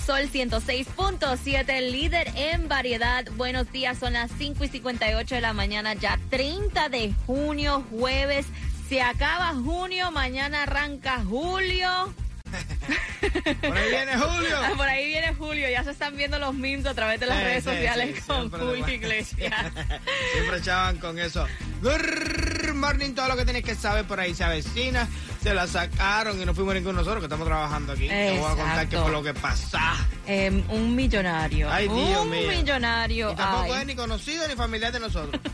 Sol 0.00 0.28
106.7, 0.32 1.90
líder 1.90 2.32
en 2.34 2.68
variedad. 2.68 3.24
Buenos 3.36 3.70
días, 3.70 3.96
son 3.98 4.14
las 4.14 4.30
5 4.36 4.64
y 4.64 4.68
58 4.68 5.34
de 5.36 5.40
la 5.40 5.52
mañana, 5.52 5.94
ya 5.94 6.18
30 6.30 6.88
de 6.88 7.12
junio, 7.26 7.84
jueves. 7.90 8.46
Se 8.88 9.00
acaba 9.00 9.54
junio, 9.54 10.10
mañana 10.10 10.64
arranca 10.64 11.22
julio. 11.24 12.12
Por 13.60 13.76
ahí 13.76 13.90
viene 13.90 14.16
Julio. 14.16 14.56
Por 14.76 14.88
ahí 14.88 15.06
viene 15.06 15.34
Julio, 15.34 15.68
ya 15.70 15.84
se 15.84 15.90
están 15.92 16.16
viendo 16.16 16.38
los 16.38 16.54
memes 16.54 16.86
a 16.86 16.94
través 16.94 17.20
de 17.20 17.26
las 17.26 17.38
Sí, 17.38 17.44
redes 17.44 17.64
sí, 17.64 17.70
sociales 17.70 18.16
sí, 18.16 18.22
con 18.26 18.50
Julio 18.50 18.88
Iglesias. 18.88 19.72
Siempre 20.32 20.58
echaban 20.58 20.98
con 20.98 21.18
eso. 21.18 21.46
Good 21.82 22.74
morning, 22.74 23.14
todo 23.14 23.28
lo 23.28 23.36
que 23.36 23.44
tienes 23.44 23.64
que 23.64 23.74
saber 23.74 24.04
por 24.06 24.20
ahí 24.20 24.34
se 24.34 24.44
avecina. 24.44 25.08
Se 25.44 25.52
la 25.52 25.66
sacaron 25.66 26.40
y 26.40 26.46
no 26.46 26.54
fuimos 26.54 26.74
ninguno 26.74 27.00
nosotros 27.00 27.20
que 27.20 27.26
estamos 27.26 27.46
trabajando 27.46 27.92
aquí. 27.92 28.08
Te 28.08 28.38
voy 28.38 28.50
a 28.50 28.56
contar 28.56 28.88
qué 28.88 28.96
fue 28.96 29.12
lo 29.12 29.22
que 29.22 29.34
pasa. 29.34 29.94
Em, 30.26 30.64
un 30.70 30.96
millonario. 30.96 31.70
Ay, 31.70 31.86
Dios 31.86 32.22
un 32.22 32.30
mío. 32.30 32.48
millonario. 32.48 33.30
Y 33.30 33.36
tampoco 33.36 33.74
Ay. 33.74 33.80
es 33.82 33.86
ni 33.88 33.94
conocido 33.94 34.48
ni 34.48 34.54
familiar 34.54 34.90
de 34.90 35.00
nosotros. 35.00 35.38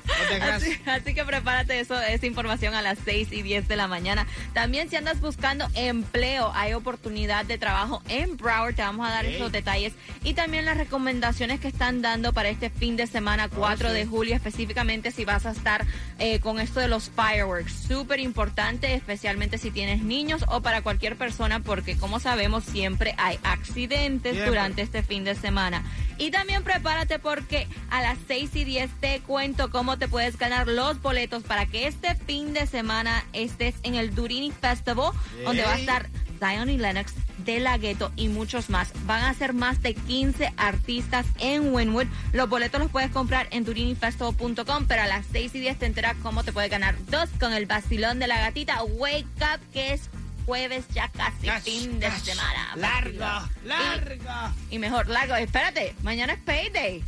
Así, 0.53 0.79
así 0.85 1.15
que 1.15 1.25
prepárate 1.25 1.81
eso, 1.81 1.99
esa 1.99 2.27
información 2.27 2.75
a 2.75 2.83
las 2.83 2.99
6 3.05 3.33
y 3.33 3.43
10 3.43 3.67
de 3.67 3.77
la 3.77 3.89
mañana. 3.89 4.27
También 4.53 4.91
si 4.91 4.97
andas 4.97 5.21
buscando 5.21 5.67
empleo, 5.75 6.53
hay 6.55 6.75
oportunidad 6.75 7.47
de 7.47 7.59
trabajo 7.59 8.03
en 8.09 8.37
Broward. 8.37 8.75
Te 8.75 8.83
vamos 8.83 9.09
a 9.09 9.11
dar 9.11 9.25
esos 9.25 9.51
detalles. 9.51 9.95
Y 10.23 10.35
también 10.35 10.67
las 10.67 10.77
recomendaciones 10.77 11.59
que 11.59 11.69
están 11.69 12.01
dando 12.03 12.33
para 12.33 12.51
este 12.51 12.71
fin 12.71 12.97
de 12.97 13.07
semana, 13.07 13.49
4 13.49 13.89
sí. 13.89 13.95
de 13.95 14.07
julio, 14.07 14.37
específicamente 14.37 15.11
si 15.11 15.25
vas 15.25 15.47
a 15.47 15.51
estar 15.51 15.85
eh, 16.19 16.39
con 16.39 16.61
esto 16.61 16.79
de 16.79 16.87
los 16.87 17.11
fireworks. 17.11 17.73
Súper 17.89 18.21
importante, 18.21 18.95
especialmente 18.95 19.59
si 19.59 19.71
tienes 19.71 19.80
niños 19.87 20.45
o 20.49 20.61
para 20.61 20.83
cualquier 20.83 21.17
persona, 21.17 21.61
porque 21.61 21.97
como 21.97 22.21
sabemos 22.21 22.65
siempre 22.65 23.15
hay 23.19 23.39
accidentes 23.43 24.33
Siempre. 24.33 24.47
durante 24.47 24.83
este 24.83 25.03
fin 25.03 25.25
de 25.25 25.35
semana. 25.35 25.83
Y 26.19 26.31
también 26.31 26.63
prepárate 26.63 27.19
porque 27.19 27.67
a 27.89 28.03
las 28.03 28.19
6 28.29 28.55
y 28.57 28.65
10 28.65 28.91
te 29.01 29.21
cuento 29.21 29.71
cómo 29.71 29.99
te 29.99 30.09
puedes 30.09 30.39
ganar 30.39 30.69
los 30.69 31.01
boletos 31.01 31.43
para 31.43 31.67
que 31.67 31.87
este 31.87 32.15
fin 32.15 32.53
de 32.53 32.67
semana 32.67 33.25
estés 33.33 33.75
en 33.83 33.95
el 33.95 34.15
Durini 34.15 34.51
Festival, 34.51 35.13
donde 35.45 35.63
va 35.63 35.73
a 35.73 35.79
estar 35.79 36.11
Zion 36.39 36.69
y 36.69 36.79
Lennox 36.79 37.15
de 37.45 37.61
la 37.61 37.79
Ghetto 37.79 38.13
y 38.17 38.29
muchos 38.29 38.71
más. 38.71 38.93
Van 39.07 39.25
a 39.25 39.35
ser 39.35 39.53
más 39.53 39.83
de 39.83 39.95
15 39.95 40.53
artistas 40.57 41.27
en 41.39 41.75
Winwood. 41.75 42.07
Los 42.33 42.49
boletos 42.49 42.81
los 42.81 42.91
puedes 42.91 43.11
comprar 43.11 43.49
en 43.51 43.65
durinifestival.com, 43.65 44.87
pero 44.87 45.03
a 45.03 45.07
las 45.07 45.27
6 45.33 45.55
y 45.55 45.61
10 45.61 45.79
te 45.79 45.87
enteras 45.87 46.17
cómo 46.23 46.45
te 46.45 46.53
puedes 46.53 46.71
ganar 46.71 46.95
dos 47.07 47.29
con 47.39 47.53
el 47.53 47.67
vacilón 47.67 48.19
de 48.19 48.27
la 48.27 48.39
gatita. 48.39 48.83
Wake 48.85 49.27
up, 49.41 49.61
que 49.73 49.93
es 49.95 50.11
jueves 50.47 50.85
ya 50.93 51.09
casi 51.09 51.49
fin 51.63 52.01
de 52.01 52.11
semana. 52.11 52.75
Largo, 52.77 53.49
largo. 53.65 54.55
Y 54.71 54.79
mejor, 54.79 55.09
largo. 55.09 55.37
Espérate, 55.37 55.95
mañana 56.03 56.33
es 56.33 56.41
payday. 56.41 57.05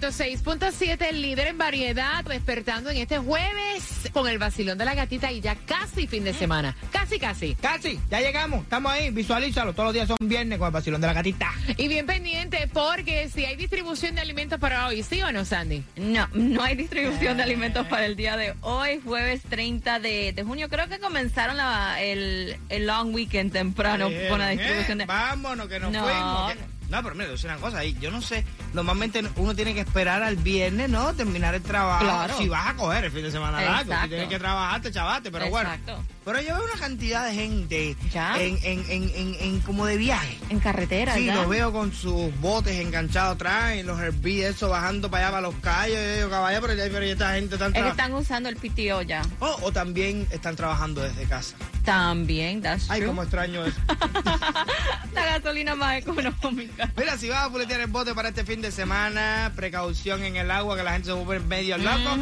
106.7, 0.00 1.06
el 1.08 1.22
líder 1.22 1.48
en 1.48 1.58
variedad, 1.58 2.24
despertando 2.24 2.90
en 2.90 2.96
este 2.98 3.18
jueves 3.18 4.10
con 4.12 4.28
el 4.28 4.38
vacilón 4.38 4.76
de 4.78 4.84
la 4.84 4.94
gatita 4.94 5.30
y 5.32 5.40
ya 5.40 5.54
casi 5.54 6.06
fin 6.06 6.24
de 6.24 6.34
semana. 6.34 6.76
Casi, 6.92 7.18
casi. 7.18 7.54
Casi, 7.54 7.98
ya 8.10 8.20
llegamos. 8.20 8.62
Estamos 8.64 8.92
ahí. 8.92 9.10
Visualízalo. 9.10 9.72
Todos 9.72 9.86
los 9.88 9.94
días 9.94 10.08
son 10.08 10.16
viernes 10.20 10.58
con 10.58 10.66
el 10.66 10.72
vacilón 10.72 11.00
de 11.00 11.06
la 11.06 11.12
gatita. 11.12 11.52
Y 11.76 11.88
bien 11.88 12.06
pendiente 12.06 12.68
porque 12.72 13.28
si 13.28 13.44
hay 13.44 13.56
distribución 13.56 14.14
de 14.14 14.20
alimentos 14.20 14.58
para 14.58 14.86
hoy, 14.86 15.02
¿sí 15.02 15.22
o 15.22 15.30
no, 15.32 15.44
Sandy? 15.44 15.84
No, 15.96 16.28
no 16.32 16.62
hay 16.62 16.74
distribución 16.74 17.36
de 17.36 17.42
alimentos 17.42 17.86
para 17.86 18.06
el 18.06 18.16
día 18.16 18.36
de 18.36 18.54
hoy, 18.62 19.00
jueves 19.04 19.42
30 19.48 19.98
de, 20.00 20.32
de 20.32 20.42
junio. 20.42 20.68
Creo 20.68 20.88
que 20.88 20.98
comenzaron 20.98 21.56
la- 21.56 22.02
el, 22.02 22.56
el 22.68 22.86
long 22.86 23.14
weekend 23.14 23.52
temprano 23.52 24.08
con 24.28 24.38
la 24.38 24.52
Eh, 24.52 24.56
distribución 24.56 24.98
de... 24.98 25.06
Vámonos, 25.06 25.68
que 25.68 25.78
nos 25.80 25.92
No, 25.92 26.02
fuimos. 26.04 26.52
que- 26.52 26.58
No, 26.90 27.02
pero 27.02 27.14
mira, 27.14 27.30
decir 27.30 27.46
una 27.50 27.58
cosa. 27.58 27.78
ahí, 27.78 27.96
Yo 28.00 28.10
no 28.10 28.20
sé, 28.22 28.44
normalmente 28.74 29.22
uno 29.36 29.54
tiene 29.54 29.72
que 29.74 29.80
esperar 29.80 30.22
al 30.22 30.36
viernes, 30.36 30.90
¿no? 30.90 31.14
Terminar 31.14 31.54
el 31.54 31.62
trabajo. 31.62 32.04
Claro. 32.04 32.36
Si 32.38 32.48
vas 32.48 32.68
a 32.68 32.74
coger 32.74 33.04
el 33.04 33.10
fin 33.12 33.22
de 33.22 33.30
semana 33.30 33.60
largo. 33.62 33.76
Si 33.84 33.88
Exacto. 33.90 34.08
tienes 34.08 34.28
que 34.28 34.38
trabajar, 34.38 34.82
te 34.82 34.92
chavaste, 34.92 35.30
pero 35.30 35.48
bueno. 35.48 35.70
Exacto. 35.70 36.04
Pero 36.24 36.40
yo 36.40 36.54
veo 36.56 36.64
una 36.64 36.80
cantidad 36.80 37.26
de 37.26 37.34
gente 37.34 37.96
Ya. 38.12 38.40
en, 38.40 38.58
en, 38.62 38.84
en, 38.90 39.10
en, 39.14 39.34
en 39.40 39.60
como 39.60 39.84
de 39.86 39.96
viaje. 39.98 40.38
En 40.48 40.58
carretera, 40.58 41.14
Sí, 41.14 41.26
los 41.30 41.48
veo 41.48 41.70
con 41.72 41.92
sus 41.92 42.34
botes 42.40 42.80
enganchados 42.80 43.34
atrás 43.34 43.76
y 43.76 43.82
los 43.82 43.98
Airbnb, 44.00 44.44
eso 44.46 44.68
bajando 44.70 45.10
para 45.10 45.24
allá, 45.26 45.30
para 45.32 45.40
los 45.42 45.54
callos. 45.56 45.96
Y 45.98 46.02
yo 46.02 46.16
digo, 46.16 46.30
caballero, 46.30 46.62
pero 46.62 46.74
ya, 46.74 46.84
pero 46.90 47.04
esta 47.04 47.34
gente 47.34 47.54
está 47.56 47.66
Es 47.66 47.72
que 47.74 47.88
están 47.88 48.12
usando 48.14 48.48
el 48.48 48.56
PTO 48.56 49.02
ya. 49.02 49.22
Oh, 49.40 49.56
o 49.62 49.72
también 49.72 50.26
están 50.30 50.56
trabajando 50.56 51.02
desde 51.02 51.24
casa. 51.24 51.56
También, 51.84 52.62
that's 52.62 52.90
Ay, 52.90 53.00
true. 53.00 53.08
cómo 53.08 53.22
extraño 53.22 53.64
eso. 53.64 53.78
La 55.12 55.26
gasolina 55.26 55.74
más 55.74 55.98
económica. 55.98 56.90
Mira, 56.96 57.16
si 57.18 57.28
vas 57.28 57.44
a 57.46 57.50
fuletear 57.50 57.80
el 57.82 57.86
bote 57.88 58.14
para 58.14 58.28
este 58.30 58.44
fin 58.44 58.60
de 58.60 58.63
semana, 58.72 59.52
precaución 59.56 60.22
en 60.24 60.36
el 60.36 60.50
agua, 60.50 60.76
que 60.76 60.82
la 60.82 60.92
gente 60.92 61.06
se 61.06 61.12
vuelve 61.12 61.44
medio 61.46 61.78
loco. 61.78 62.16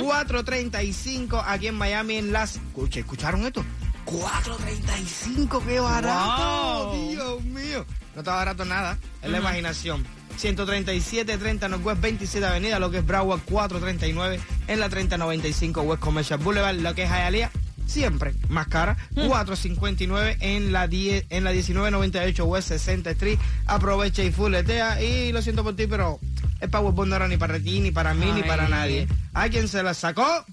4.35 0.00 1.42
aquí 1.46 1.68
en 1.68 1.74
Miami 1.76 2.16
en 2.16 2.32
las... 2.32 2.56
Escuche, 2.56 3.00
¿escucharon 3.00 3.46
esto? 3.46 3.64
4.35, 4.06 5.64
qué 5.66 5.80
barato, 5.80 6.90
Wow. 6.92 7.10
Dios 7.10 7.44
mío. 7.44 7.86
No 8.14 8.20
está 8.20 8.34
barato 8.34 8.64
nada, 8.64 8.98
es 9.22 9.30
la 9.30 9.38
imaginación. 9.38 10.04
137.30 10.40 11.68
Northwest 11.68 12.00
27 12.00 12.46
Avenida, 12.46 12.78
lo 12.78 12.90
que 12.90 12.98
es 12.98 13.06
Broward 13.06 13.40
439 13.42 14.40
en 14.68 14.80
la 14.80 14.88
3095 14.88 15.82
West 15.82 16.00
Commercial 16.00 16.38
Boulevard, 16.38 16.76
lo 16.76 16.94
que 16.94 17.04
es 17.04 17.10
Hialeah. 17.10 17.50
Siempre 17.88 18.34
más 18.48 18.68
cara, 18.68 18.98
4.59 19.14 20.36
en 20.40 20.72
la 20.72 20.86
10, 20.86 21.24
en 21.30 21.42
la 21.42 21.52
1998 21.52 22.44
West 22.44 22.68
60 22.68 23.10
Street. 23.10 23.38
Aprovecha 23.66 24.22
y 24.22 24.30
fuletea. 24.30 25.02
Y 25.02 25.32
lo 25.32 25.40
siento 25.40 25.64
por 25.64 25.74
ti, 25.74 25.86
pero 25.86 26.20
el 26.60 26.68
Powerball 26.68 27.08
no 27.08 27.16
era 27.16 27.28
ni 27.28 27.38
para 27.38 27.58
ti, 27.58 27.80
ni 27.80 27.90
para 27.90 28.12
mí, 28.12 28.30
ni 28.32 28.42
para 28.42 28.68
nadie. 28.68 29.08
A 29.32 29.48
quien 29.48 29.68
se 29.68 29.82
la 29.82 29.94
sacó 29.94 30.44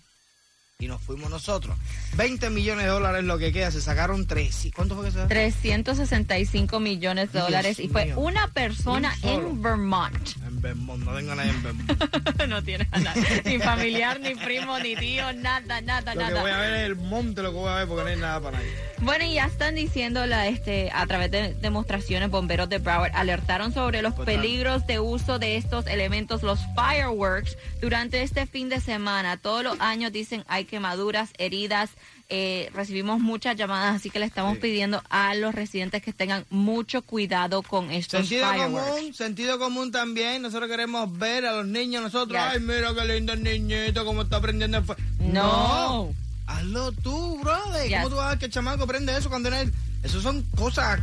y 0.77 0.87
nos 0.87 1.01
fuimos 1.01 1.29
nosotros. 1.29 1.77
20 2.17 2.49
millones 2.49 2.85
de 2.85 2.91
dólares 2.91 3.23
lo 3.23 3.37
que 3.37 3.53
queda. 3.53 3.71
Se 3.71 3.81
sacaron 3.81 4.27
tres. 4.27 4.65
¿Y 4.65 4.71
¿Cuánto 4.71 4.95
fue 4.95 5.05
que 5.05 5.11
se 5.11 5.17
sacó? 5.17 5.29
365 5.29 6.79
millones 6.79 7.31
de 7.31 7.39
Dios 7.39 7.45
dólares 7.47 7.79
y 7.79 7.87
fue 7.87 8.05
mío. 8.05 8.19
una 8.19 8.47
persona 8.49 9.15
Un 9.23 9.29
en 9.29 9.61
Vermont. 9.61 10.29
No 10.73 11.15
tengo 11.15 11.35
nadie 11.35 11.51
en 11.51 11.63
Vermont. 11.63 12.45
no 12.47 12.63
tiene 12.63 12.87
a 12.91 12.99
nadie, 12.99 13.41
ni 13.45 13.59
familiar, 13.59 14.19
ni 14.19 14.33
primo, 14.35 14.79
ni 14.79 14.95
tío, 14.95 15.31
nada, 15.33 15.81
nada, 15.81 16.15
Lo 16.15 16.19
que 16.19 16.25
nada. 16.25 16.41
voy 16.41 16.51
a 16.51 16.57
ver 16.57 16.73
es 16.73 16.85
el 16.85 16.95
monte, 16.95 17.43
lo 17.43 17.51
que 17.51 17.57
voy 17.57 17.69
a 17.71 17.75
ver, 17.75 17.87
porque 17.87 18.03
no 18.03 18.09
hay 18.09 18.15
nada 18.17 18.41
para 18.41 18.57
nadie. 18.57 18.71
Bueno, 18.99 19.25
y 19.25 19.33
ya 19.35 19.45
están 19.45 19.75
diciendo 19.75 20.25
la, 20.25 20.47
este, 20.47 20.89
a 20.91 21.05
través 21.05 21.29
de 21.29 21.53
demostraciones, 21.53 22.29
bomberos 22.31 22.69
de 22.69 22.79
Broward 22.79 23.11
alertaron 23.13 23.73
sobre 23.73 24.01
los 24.01 24.13
peligros 24.15 24.87
de 24.87 24.99
uso 24.99 25.37
de 25.37 25.57
estos 25.57 25.85
elementos, 25.85 26.41
los 26.41 26.59
fireworks, 26.75 27.57
durante 27.81 28.23
este 28.23 28.47
fin 28.47 28.69
de 28.69 28.79
semana. 28.79 29.37
Todos 29.37 29.63
los 29.63 29.79
años 29.79 30.11
dicen 30.11 30.43
hay 30.47 30.65
quemaduras, 30.65 31.31
heridas. 31.37 31.91
Eh, 32.29 32.69
recibimos 32.73 33.19
muchas 33.19 33.55
llamadas, 33.55 33.95
así 33.95 34.09
que 34.09 34.19
le 34.19 34.25
estamos 34.25 34.55
Sí. 34.55 34.59
pidiendo 34.61 35.01
a 35.09 35.35
los 35.35 35.53
residentes 35.53 36.01
que 36.01 36.11
tengan 36.13 36.45
mucho 36.49 37.01
cuidado 37.03 37.61
con 37.61 37.91
estos 37.91 38.21
Sentido 38.27 38.49
fireworks. 38.51 38.89
común, 38.97 39.13
sentido 39.13 39.59
común 39.59 39.91
también. 39.91 40.41
Nosotros 40.41 40.69
queremos 40.69 41.17
ver 41.17 41.45
a 41.45 41.51
los 41.53 41.67
niños, 41.67 42.01
nosotros, 42.01 42.39
Yes. 42.41 42.51
ay, 42.53 42.59
mira 42.61 42.93
qué 42.95 43.05
lindo 43.05 43.33
el 43.33 43.43
niñito, 43.43 44.03
cómo 44.05 44.23
está 44.23 44.41
prendiendo 44.41 44.77
el 44.79 44.83
fuego. 44.85 45.01
No. 45.19 46.13
Hazlo 46.47 46.91
tú, 46.91 47.39
brother. 47.41 47.87
Yes. 47.87 47.97
¿Cómo 47.97 48.09
tú 48.09 48.15
vas 48.17 48.25
a 48.25 48.29
ver 48.29 48.39
que 48.39 48.45
el 48.45 48.51
chamaco 48.51 48.85
prende 48.87 49.17
eso 49.17 49.29
cuando 49.29 49.49
él... 49.49 49.71
Eso 50.03 50.21
son 50.21 50.43
cosas, 50.55 50.99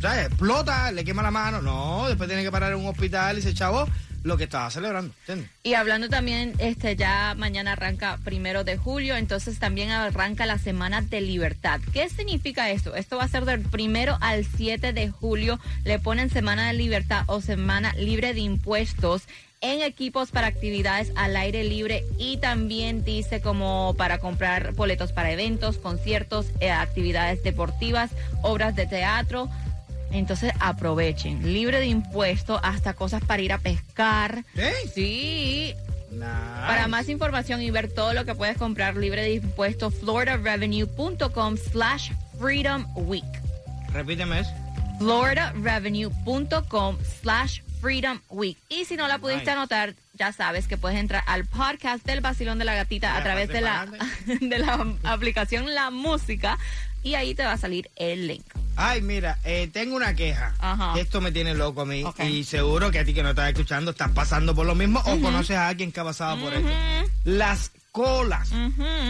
¿sabes? 0.00 0.26
Explota, 0.26 0.90
le 0.90 1.04
quema 1.04 1.22
la 1.22 1.30
mano. 1.30 1.62
No, 1.62 2.08
después 2.08 2.28
tiene 2.28 2.42
que 2.42 2.50
parar 2.50 2.72
en 2.72 2.78
un 2.80 2.86
hospital 2.88 3.38
y 3.38 3.42
se 3.42 3.54
chavo. 3.54 3.86
Lo 4.22 4.36
que 4.36 4.44
estaba 4.44 4.70
celebrando. 4.70 5.14
Y 5.62 5.74
hablando 5.74 6.08
también, 6.08 6.54
este 6.58 6.96
ya 6.96 7.34
mañana 7.36 7.72
arranca 7.72 8.18
primero 8.24 8.64
de 8.64 8.76
julio, 8.76 9.16
entonces 9.16 9.58
también 9.58 9.90
arranca 9.90 10.46
la 10.46 10.58
Semana 10.58 11.02
de 11.02 11.20
Libertad. 11.20 11.80
¿Qué 11.92 12.08
significa 12.08 12.70
esto? 12.70 12.94
Esto 12.94 13.16
va 13.16 13.24
a 13.24 13.28
ser 13.28 13.44
del 13.44 13.60
primero 13.60 14.18
al 14.20 14.44
7 14.44 14.92
de 14.92 15.10
julio. 15.10 15.58
Le 15.84 15.98
ponen 15.98 16.30
Semana 16.30 16.68
de 16.68 16.74
Libertad 16.74 17.24
o 17.26 17.40
Semana 17.40 17.92
Libre 17.94 18.34
de 18.34 18.40
Impuestos 18.40 19.22
en 19.62 19.82
equipos 19.82 20.30
para 20.30 20.46
actividades 20.46 21.12
al 21.16 21.36
aire 21.36 21.64
libre 21.64 22.04
y 22.18 22.38
también 22.38 23.04
dice 23.04 23.42
como 23.42 23.94
para 23.96 24.18
comprar 24.18 24.72
boletos 24.72 25.12
para 25.12 25.30
eventos, 25.32 25.76
conciertos, 25.76 26.46
eh, 26.60 26.70
actividades 26.70 27.42
deportivas, 27.42 28.10
obras 28.42 28.74
de 28.74 28.86
teatro. 28.86 29.50
Entonces 30.10 30.52
aprovechen, 30.60 31.52
libre 31.52 31.78
de 31.80 31.86
impuestos, 31.86 32.60
hasta 32.62 32.94
cosas 32.94 33.22
para 33.24 33.42
ir 33.42 33.52
a 33.52 33.58
pescar. 33.58 34.44
¿Eh? 34.56 34.72
Sí. 34.92 35.74
Nice. 36.10 36.24
Para 36.66 36.88
más 36.88 37.08
información 37.08 37.62
y 37.62 37.70
ver 37.70 37.88
todo 37.92 38.12
lo 38.14 38.24
que 38.24 38.34
puedes 38.34 38.56
comprar 38.58 38.96
libre 38.96 39.22
de 39.22 39.34
impuestos, 39.34 39.94
floridarevenue.com 40.00 41.56
slash 41.56 42.10
freedom 42.40 42.84
week. 42.96 43.24
Repíteme 43.92 44.40
eso. 44.40 44.50
floridarevenue.com 44.98 46.96
slash 47.22 47.60
freedom 47.80 48.20
week. 48.28 48.58
Y 48.68 48.84
si 48.84 48.96
no 48.96 49.06
la 49.08 49.18
pudiste 49.18 49.42
Nice. 49.42 49.50
anotar, 49.52 49.94
ya 50.14 50.32
sabes 50.32 50.66
que 50.66 50.76
puedes 50.76 50.98
entrar 50.98 51.22
al 51.26 51.46
podcast 51.46 52.04
del 52.04 52.20
Basilón 52.20 52.58
de 52.58 52.64
la 52.64 52.74
Gatita 52.74 53.16
a 53.16 53.22
través 53.22 53.48
de 53.48 53.60
la, 53.60 53.86
de 54.26 54.58
la 54.58 54.86
aplicación 55.04 55.74
La 55.74 55.90
Música 55.90 56.58
y 57.02 57.14
ahí 57.14 57.34
te 57.34 57.44
va 57.44 57.52
a 57.52 57.56
salir 57.58 57.88
el 57.96 58.26
link. 58.26 58.44
Ay, 58.82 59.02
mira, 59.02 59.38
eh, 59.44 59.68
tengo 59.72 59.94
una 59.96 60.14
queja. 60.14 60.54
Ajá. 60.58 60.98
Esto 60.98 61.20
me 61.20 61.32
tiene 61.32 61.54
loco 61.54 61.82
a 61.82 61.84
mí. 61.86 62.02
Y 62.26 62.44
seguro 62.44 62.90
que 62.90 62.98
a 63.00 63.04
ti 63.04 63.12
que 63.12 63.22
no 63.22 63.30
estás 63.30 63.48
escuchando 63.50 63.90
estás 63.90 64.10
pasando 64.12 64.54
por 64.54 64.66
lo 64.66 64.74
mismo 64.74 65.00
o 65.04 65.20
conoces 65.20 65.56
a 65.56 65.68
alguien 65.68 65.92
que 65.92 66.00
ha 66.00 66.04
pasado 66.04 66.40
por 66.40 66.52
esto. 66.54 66.70
Las 67.24 67.72
colas 67.92 68.50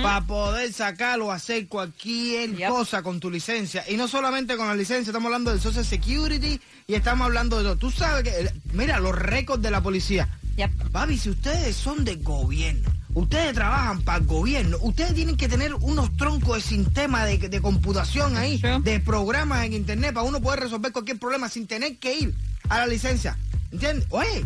para 0.03 0.23
poder 0.23 0.73
sacar 0.73 1.21
o 1.21 1.31
hacer 1.31 1.69
cualquier 1.69 2.57
Yep. 2.57 2.69
cosa 2.71 3.03
con 3.03 3.21
tu 3.21 3.31
licencia. 3.31 3.85
Y 3.89 3.97
no 3.97 4.09
solamente 4.09 4.57
con 4.57 4.67
la 4.67 4.75
licencia, 4.75 5.11
estamos 5.11 5.27
hablando 5.27 5.51
del 5.51 5.61
Social 5.61 5.85
Security 5.85 6.61
y 6.87 6.95
estamos 6.95 7.27
hablando 7.27 7.59
de 7.59 7.63
todo. 7.65 7.77
Tú 7.77 7.91
sabes 7.91 8.25
que, 8.25 8.31
eh, 8.31 8.51
mira, 8.73 8.99
los 8.99 9.15
récords 9.15 9.63
de 9.63 9.71
la 9.71 9.83
policía. 9.83 10.29
Yep. 10.57 10.91
Papi, 10.91 11.17
si 11.19 11.31
ustedes 11.31 11.77
son 11.77 12.05
del 12.05 12.23
gobierno, 12.23 12.91
ustedes 13.15 13.55
trabajan 13.55 14.03
para 14.03 14.19
el 14.19 14.27
gobierno, 14.27 14.77
ustedes 14.83 15.15
tienen 15.15 15.37
que 15.37 15.49
tener 15.49 15.75
unos 15.75 16.17
troncos 16.17 16.57
de 16.57 16.63
sistema 16.63 17.25
de, 17.25 17.39
de 17.39 17.61
computación 17.61 18.37
ahí, 18.37 18.59
de 18.83 19.01
programas 19.01 19.65
en 19.65 19.73
internet 19.73 20.15
para 20.15 20.27
uno 20.27 20.41
poder 20.41 20.61
resolver 20.61 20.93
cualquier 20.93 21.19
problema 21.19 21.49
sin 21.49 21.67
tener 21.67 21.99
que 21.99 22.15
ir 22.15 22.35
a 22.69 22.79
la 22.79 22.87
licencia. 22.87 23.37
¿Entiendes? 23.73 24.07
Oye, 24.11 24.45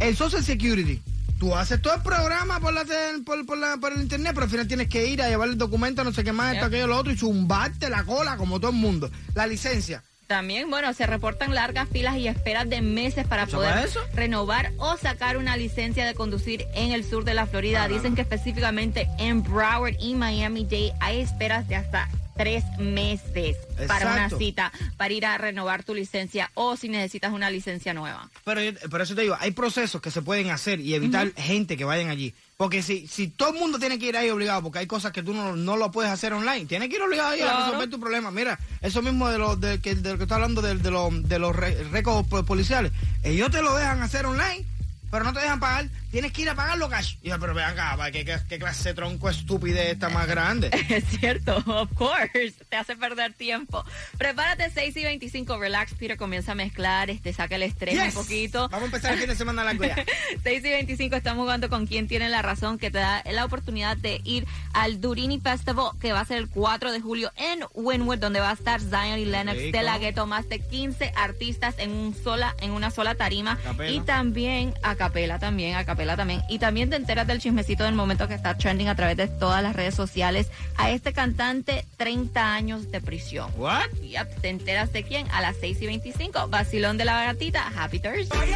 el 0.00 0.16
Social 0.16 0.42
Security. 0.44 1.00
Tú 1.38 1.54
haces 1.54 1.82
todo 1.82 1.94
el 1.94 2.02
programa 2.02 2.60
por, 2.60 2.72
la, 2.72 2.84
por, 3.26 3.44
por 3.44 3.58
la- 3.58 3.76
por 3.76 3.92
el 3.92 4.02
internet, 4.02 4.32
pero 4.34 4.44
al 4.44 4.50
final 4.50 4.68
tienes 4.68 4.88
que 4.88 5.06
ir 5.08 5.20
a 5.20 5.28
llevar 5.28 5.48
el 5.48 5.58
documento, 5.58 6.04
no 6.04 6.12
sé 6.12 6.22
qué 6.24 6.32
más, 6.32 6.54
esto, 6.54 6.66
aquello, 6.66 6.86
lo 6.86 6.96
otro, 6.96 7.12
y 7.12 7.16
zumbarte 7.18 7.90
la 7.90 8.04
cola 8.04 8.36
como 8.36 8.60
todo 8.60 8.70
el 8.70 8.76
mundo. 8.76 9.10
La 9.34 9.46
licencia. 9.46 10.02
También, 10.26 10.70
bueno, 10.70 10.92
se 10.94 11.06
reportan 11.06 11.54
largas 11.54 11.88
filas 11.88 12.16
y 12.16 12.28
esperas 12.28 12.68
de 12.68 12.80
meses 12.80 13.26
para 13.26 13.42
¿Eso 13.42 13.58
poder 13.58 13.84
eso? 13.84 14.00
renovar 14.14 14.72
o 14.78 14.96
sacar 14.96 15.36
una 15.36 15.56
licencia 15.56 16.06
de 16.06 16.14
conducir 16.14 16.66
en 16.74 16.92
el 16.92 17.04
sur 17.04 17.24
de 17.24 17.34
la 17.34 17.46
Florida. 17.46 17.86
Dicen 17.88 18.14
que 18.14 18.22
específicamente 18.22 19.06
en 19.18 19.42
Broward 19.42 19.96
y 20.00 20.14
Miami-Dade 20.14 20.94
hay 21.00 21.20
esperas 21.20 21.68
de 21.68 21.76
hasta 21.76 22.08
tres 22.36 22.64
meses 22.78 23.56
para 23.86 24.12
una 24.12 24.28
cita, 24.38 24.72
para 24.96 25.12
ir 25.14 25.24
a 25.26 25.38
renovar 25.38 25.84
tu 25.84 25.94
licencia 25.94 26.50
o 26.54 26.76
si 26.76 26.88
necesitas 26.88 27.32
una 27.32 27.50
licencia 27.50 27.94
nueva. 27.94 28.28
Pero 28.44 28.60
por 28.90 29.00
eso 29.00 29.14
te 29.14 29.22
digo, 29.22 29.36
hay 29.40 29.52
procesos 29.52 30.00
que 30.00 30.10
se 30.10 30.22
pueden 30.22 30.50
hacer 30.50 30.80
y 30.80 30.94
evitar 30.94 31.32
gente 31.36 31.76
que 31.76 31.84
vayan 31.84 32.08
allí. 32.10 32.34
Porque 32.56 32.82
si, 32.82 33.08
si 33.08 33.28
todo 33.28 33.52
el 33.52 33.58
mundo 33.58 33.78
tiene 33.80 33.98
que 33.98 34.06
ir 34.06 34.16
ahí 34.16 34.30
obligado, 34.30 34.62
porque 34.62 34.78
hay 34.78 34.86
cosas 34.86 35.10
que 35.12 35.22
tú 35.24 35.34
no, 35.34 35.56
no 35.56 35.76
lo 35.76 35.90
puedes 35.90 36.10
hacer 36.12 36.32
online, 36.32 36.66
tienes 36.66 36.88
que 36.88 36.96
ir 36.96 37.02
obligado 37.02 37.30
ahí 37.30 37.40
a 37.40 37.64
resolver 37.66 37.90
tu 37.90 37.98
problema. 37.98 38.30
Mira, 38.30 38.58
eso 38.80 39.02
mismo 39.02 39.28
de 39.28 39.38
lo, 39.38 39.56
de, 39.56 39.80
que, 39.80 39.96
de 39.96 40.12
lo 40.12 40.16
que 40.18 40.22
está 40.24 40.36
hablando 40.36 40.62
de, 40.62 40.76
de, 40.76 40.90
lo- 40.90 41.10
de 41.10 41.38
los 41.40 41.54
récords 41.54 42.28
po- 42.28 42.44
policiales. 42.44 42.92
Ellos 43.24 43.50
te 43.50 43.60
lo 43.60 43.74
dejan 43.74 44.02
hacer 44.02 44.24
online, 44.26 44.64
pero 45.10 45.24
no 45.24 45.32
te 45.32 45.40
dejan 45.40 45.58
pagar. 45.58 45.88
Tienes 46.14 46.30
que 46.30 46.42
ir 46.42 46.48
a 46.48 46.54
pagarlo 46.54 46.88
cash. 46.88 47.16
Y 47.22 47.30
yo, 47.30 47.40
pero 47.40 47.54
vean 47.54 47.76
acá, 47.76 47.98
¿qué, 48.12 48.24
qué, 48.24 48.38
qué 48.48 48.56
clase 48.60 48.90
de 48.90 48.94
tronco 48.94 49.28
estúpide 49.28 49.90
está 49.90 50.10
más 50.10 50.28
grande? 50.28 50.70
Es 50.88 51.02
cierto, 51.18 51.56
of 51.66 51.92
course, 51.94 52.54
te 52.68 52.76
hace 52.76 52.94
perder 52.94 53.32
tiempo. 53.32 53.84
Prepárate 54.16 54.70
6 54.70 54.96
y 54.96 55.02
25, 55.02 55.58
relax, 55.58 55.94
Peter 55.94 56.16
comienza 56.16 56.52
a 56.52 56.54
mezclar, 56.54 57.10
este, 57.10 57.32
saca 57.32 57.56
el 57.56 57.64
estrés 57.64 57.94
Yes. 57.94 58.14
un 58.14 58.22
poquito. 58.22 58.68
Vamos 58.68 58.82
a 58.82 58.86
empezar 58.86 59.12
el 59.14 59.18
fin 59.18 59.28
de 59.28 59.34
semana 59.34 59.64
largo 59.64 59.82
ya. 59.82 59.96
6 60.44 60.64
y 60.64 60.68
25 60.68 61.16
estamos 61.16 61.42
jugando 61.42 61.68
con 61.68 61.88
quien 61.88 62.06
tiene 62.06 62.28
la 62.28 62.42
razón, 62.42 62.78
que 62.78 62.92
te 62.92 62.98
da 62.98 63.24
la 63.32 63.44
oportunidad 63.44 63.96
de 63.96 64.20
ir 64.22 64.46
al 64.72 65.00
Durini 65.00 65.40
Festival, 65.40 65.98
que 66.00 66.12
va 66.12 66.20
a 66.20 66.24
ser 66.24 66.38
el 66.38 66.48
4 66.48 66.92
de 66.92 67.00
julio 67.00 67.32
en 67.36 67.64
Wynwood, 67.74 68.18
donde 68.18 68.38
va 68.38 68.50
a 68.50 68.54
estar 68.54 68.80
Zion 68.80 69.18
y 69.18 69.24
Lennox 69.24 69.58
rico. 69.58 69.78
de 69.78 69.82
la 69.82 69.98
Ghetto, 69.98 70.26
más 70.28 70.48
de 70.48 70.60
15 70.60 71.12
artistas 71.16 71.74
en 71.78 71.90
un 71.90 72.14
sola, 72.14 72.54
en 72.60 72.70
una 72.70 72.92
sola 72.92 73.16
tarima. 73.16 73.58
Capela. 73.64 73.90
Y 73.90 73.98
también, 74.02 74.74
a 74.84 74.94
capela 74.94 75.40
también, 75.40 75.74
a 75.74 75.84
capela 75.84 76.03
también. 76.16 76.42
Y 76.48 76.58
también 76.58 76.90
te 76.90 76.96
enteras 76.96 77.26
del 77.26 77.40
chismecito 77.40 77.84
del 77.84 77.94
momento 77.94 78.28
que 78.28 78.34
está 78.34 78.56
trending 78.56 78.88
a 78.88 78.94
través 78.94 79.16
de 79.16 79.28
todas 79.28 79.62
las 79.62 79.74
redes 79.74 79.94
sociales. 79.94 80.48
A 80.76 80.90
este 80.90 81.12
cantante, 81.12 81.86
30 81.96 82.54
años 82.54 82.90
de 82.90 83.00
prisión. 83.00 83.50
What? 83.56 83.90
Yep, 84.02 84.40
te 84.40 84.48
enteras 84.48 84.92
de 84.92 85.02
quién 85.02 85.30
a 85.30 85.40
las 85.40 85.56
6 85.60 85.82
y 85.82 85.86
25. 85.86 86.48
Vacilón 86.48 86.96
de 86.96 87.04
la 87.04 87.24
gatita. 87.24 87.72
Happy 87.76 87.98
Thursday. 87.98 88.54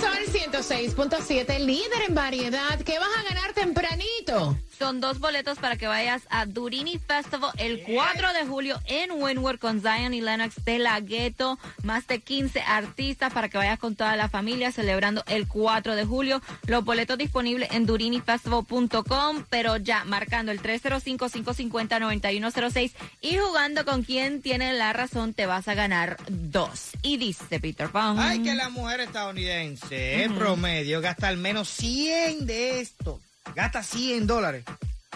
Sol 0.00 0.24
106.7, 0.32 1.58
líder 1.60 2.02
en 2.08 2.14
variedad. 2.14 2.80
¿Qué 2.80 2.98
vas 2.98 3.10
a 3.18 3.22
ganar 3.28 3.52
tempranito? 3.52 4.56
Son 4.78 5.00
dos 5.00 5.18
boletos 5.20 5.58
para 5.58 5.76
que 5.76 5.86
vayas 5.86 6.22
a 6.30 6.46
Durini 6.46 6.98
Festival 6.98 7.52
el 7.58 7.84
4 7.84 8.32
de 8.32 8.44
julio 8.44 8.80
en 8.86 9.12
Wynwood 9.12 9.58
con 9.58 9.80
Zion 9.80 10.14
y 10.14 10.20
Lennox 10.20 10.64
de 10.64 10.80
la 10.80 10.98
Ghetto. 11.00 11.60
Más 11.84 12.08
de 12.08 12.20
15 12.20 12.60
artistas 12.60 13.32
para 13.32 13.48
que 13.48 13.56
vayas 13.56 13.78
con 13.78 13.94
toda 13.94 14.16
la 14.16 14.28
familia 14.28 14.72
celebrando 14.72 15.22
el 15.28 15.46
4 15.46 15.94
de 15.94 16.04
julio. 16.04 16.42
Los 16.66 16.84
boletos 16.84 17.16
disponibles 17.16 17.70
en 17.70 17.86
durinifestival.com, 17.86 19.44
pero 19.48 19.76
ya 19.76 20.02
marcando 20.04 20.50
el 20.50 20.60
305-550-9106 20.60 22.94
y 23.20 23.36
jugando 23.36 23.84
con 23.84 24.02
quien 24.02 24.42
tiene 24.42 24.72
la 24.72 24.92
razón 24.92 25.34
te 25.34 25.46
vas 25.46 25.68
a 25.68 25.74
ganar 25.74 26.16
dos. 26.28 26.90
Y 27.02 27.16
dice 27.16 27.60
Peter 27.60 27.90
Pan. 27.90 28.18
Ay, 28.18 28.40
que 28.40 28.54
la 28.54 28.70
mujer 28.70 28.98
estadounidense 29.00 29.83
en 29.90 30.34
promedio 30.34 31.00
gasta 31.00 31.28
al 31.28 31.36
menos 31.36 31.68
100 31.68 32.46
de 32.46 32.80
esto. 32.80 33.20
Gasta 33.54 33.82
100 33.82 34.26
dólares 34.26 34.64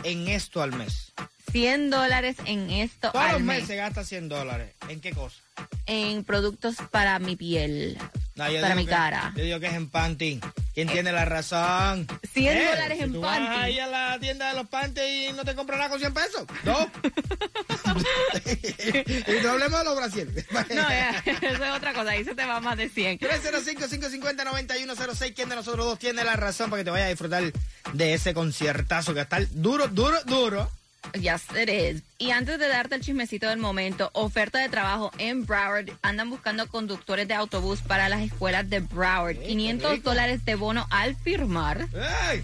en 0.04 0.28
esto 0.28 0.62
al 0.62 0.72
mes. 0.72 1.12
100 1.50 1.88
dólares 1.90 2.36
en 2.44 2.70
esto 2.70 3.10
Todos 3.10 3.24
al 3.24 3.42
mes. 3.42 3.62
meses 3.62 3.76
gasta 3.76 4.04
100 4.04 4.28
dólares. 4.28 4.74
¿En 4.88 5.00
qué 5.00 5.12
cosa? 5.12 5.36
en 5.86 6.22
productos 6.22 6.76
para 6.92 7.18
mi 7.18 7.34
piel, 7.34 7.96
No, 8.36 8.44
para 8.60 8.74
mi 8.76 8.84
que- 8.84 8.90
cara. 8.90 9.32
Yo 9.34 9.42
digo 9.42 9.58
que 9.58 9.66
es 9.68 9.72
en 9.72 9.88
panty. 9.88 10.38
¿Quién 10.74 10.86
tiene 10.86 11.10
la 11.10 11.24
razón? 11.24 12.06
100 12.34 12.58
Eh, 12.58 12.64
dólares 12.66 12.98
si 12.98 13.04
en 13.04 13.12
tú 13.14 13.20
vas 13.22 13.38
panty. 13.38 13.56
ahí 13.62 13.78
a 13.80 13.86
la 13.86 14.18
tienda 14.20 14.50
de 14.50 14.54
los 14.54 14.68
panty 14.68 15.00
y 15.00 15.32
no 15.32 15.44
te 15.46 15.54
compras 15.56 15.78
nada 15.78 15.90
con 15.90 15.98
100 15.98 16.12
pesos. 16.14 16.44
No. 16.64 16.78
y 19.26 19.42
no 19.42 19.50
hablemos 19.50 19.78
de 19.78 19.84
los 19.84 19.96
brasiles. 19.96 20.46
No, 20.52 20.66
ya, 20.88 21.24
cosa, 21.98 22.10
ahí 22.12 22.24
se 22.24 22.34
te 22.34 22.44
va 22.44 22.60
más 22.60 22.76
de 22.76 22.88
100. 22.88 23.20
305-550-9106. 23.20 25.34
¿Quién 25.34 25.48
de 25.48 25.56
nosotros 25.56 25.86
dos 25.86 25.98
tiene 25.98 26.22
la 26.24 26.36
razón 26.36 26.70
para 26.70 26.80
que 26.80 26.84
te 26.84 26.90
vayas 26.90 27.06
a 27.06 27.10
disfrutar 27.10 27.52
de 27.92 28.14
ese 28.14 28.34
conciertazo 28.34 29.14
que 29.14 29.20
está 29.20 29.40
duro, 29.50 29.88
duro, 29.88 30.16
duro? 30.24 30.70
Yes, 31.14 31.42
it 31.60 31.68
is. 31.68 32.02
Y 32.20 32.32
antes 32.32 32.58
de 32.58 32.66
darte 32.66 32.96
el 32.96 33.00
chismecito 33.00 33.48
del 33.48 33.60
momento, 33.60 34.10
oferta 34.12 34.58
de 34.58 34.68
trabajo 34.68 35.12
en 35.18 35.46
Broward. 35.46 35.90
Andan 36.02 36.28
buscando 36.28 36.66
conductores 36.66 37.28
de 37.28 37.34
autobús 37.34 37.80
para 37.80 38.08
las 38.08 38.22
escuelas 38.22 38.68
de 38.68 38.80
Broward. 38.80 39.36
qué 39.38 39.46
500 39.46 39.90
rico. 39.92 40.10
dólares 40.10 40.44
de 40.44 40.56
bono 40.56 40.84
al 40.90 41.14
firmar. 41.14 41.86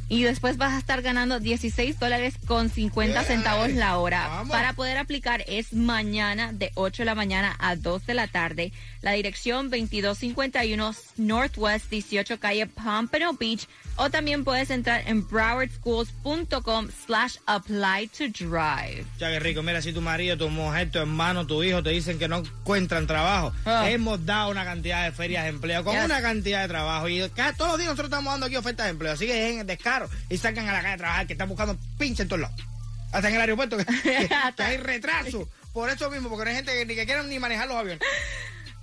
Y 0.08 0.22
después 0.22 0.58
vas 0.58 0.74
a 0.74 0.78
estar 0.78 1.02
ganando 1.02 1.40
16 1.40 1.98
dólares 1.98 2.34
con 2.46 2.70
50 2.70 3.20
¡Ey! 3.20 3.26
centavos 3.26 3.72
la 3.72 3.98
hora. 3.98 4.28
Vamos. 4.28 4.50
Para 4.50 4.74
poder 4.74 4.96
aplicar 4.96 5.42
es 5.48 5.72
mañana 5.72 6.52
de 6.52 6.70
8 6.76 7.02
de 7.02 7.06
la 7.06 7.16
mañana 7.16 7.56
a 7.58 7.74
2 7.74 8.06
de 8.06 8.14
la 8.14 8.28
tarde. 8.28 8.72
La 9.02 9.10
dirección 9.10 9.70
2251 9.70 10.94
Northwest 11.16 11.90
18 11.90 12.38
calle 12.38 12.66
Pompano 12.68 13.32
Beach. 13.32 13.66
O 13.96 14.10
también 14.10 14.42
puedes 14.44 14.70
entrar 14.70 15.02
en 15.06 15.26
browardschools.com 15.26 16.88
slash 17.06 17.36
apply 17.46 18.08
to 18.08 18.24
drive. 18.28 19.04
Ya 19.18 19.30
que 19.30 19.38
rico, 19.38 19.63
mira, 19.64 19.82
si 19.82 19.92
tu 19.92 20.00
marido, 20.00 20.36
tu 20.36 20.48
mujer, 20.50 20.90
tu 20.90 20.98
hermano, 20.98 21.46
tu 21.46 21.62
hijo 21.64 21.82
te 21.82 21.90
dicen 21.90 22.18
que 22.18 22.28
no 22.28 22.38
encuentran 22.38 23.06
trabajo, 23.06 23.52
Ah. 23.64 23.88
hemos 23.90 24.24
dado 24.24 24.50
una 24.50 24.64
cantidad 24.64 25.04
de 25.04 25.12
ferias 25.12 25.42
de 25.44 25.50
empleo 25.50 25.82
con 25.84 25.94
Yes. 25.96 26.04
una 26.04 26.20
cantidad 26.22 26.62
de 26.62 26.68
trabajo 26.68 27.08
y 27.08 27.28
cada, 27.30 27.52
todos 27.54 27.72
los 27.72 27.78
días 27.78 27.90
nosotros 27.90 28.06
estamos 28.10 28.32
dando 28.32 28.46
aquí 28.46 28.56
ofertas 28.56 28.86
de 28.86 28.90
empleo, 28.90 29.12
así 29.12 29.26
que 29.26 29.34
dejen 29.34 29.60
el 29.60 29.66
descaro 29.66 30.08
y 30.28 30.36
salgan 30.38 30.68
a 30.68 30.72
la 30.72 30.82
calle 30.82 30.94
a 30.94 30.98
trabajar 30.98 31.26
que 31.26 31.32
están 31.32 31.48
buscando 31.48 31.76
pinche 31.98 32.22
en 32.22 32.28
todos 32.28 32.42
lados. 32.42 32.60
Hasta 33.12 33.28
en 33.28 33.34
el 33.36 33.40
aeropuerto 33.40 33.76
que, 33.76 33.84
que- 33.84 34.28
que 34.56 34.62
hay 34.62 34.76
retraso. 34.78 35.48
Por 35.72 35.90
eso 35.90 36.08
mismo, 36.10 36.28
porque 36.28 36.44
no 36.44 36.50
hay 36.50 36.56
gente 36.56 36.72
que 36.72 36.86
ni 36.86 36.94
que 36.94 37.04
quieran 37.06 37.28
ni 37.28 37.38
manejar 37.38 37.66
los 37.68 37.76
aviones. 37.76 38.00